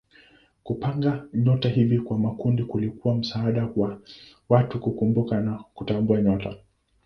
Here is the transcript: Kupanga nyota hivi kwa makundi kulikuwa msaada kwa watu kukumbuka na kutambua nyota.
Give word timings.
Kupanga 0.63 1.25
nyota 1.33 1.69
hivi 1.69 1.99
kwa 1.99 2.17
makundi 2.19 2.63
kulikuwa 2.63 3.15
msaada 3.15 3.67
kwa 3.67 4.01
watu 4.49 4.79
kukumbuka 4.79 5.41
na 5.41 5.63
kutambua 5.73 6.21
nyota. 6.21 6.55